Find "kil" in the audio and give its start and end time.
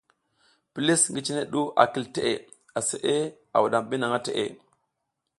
1.91-2.05